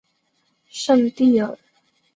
[0.71, 1.55] 圣蒂尔。